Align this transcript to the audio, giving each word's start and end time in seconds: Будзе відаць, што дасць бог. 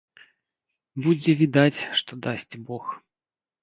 Будзе 1.05 1.37
відаць, 1.43 1.79
што 2.03 2.11
дасць 2.27 2.53
бог. 2.67 2.83